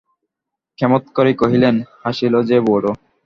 ক্ষেমংকরী 0.79 1.33
কহিলেন, 1.41 1.75
হাসলি 2.03 2.39
যে 2.49 2.57
বড়ো! 2.67 2.91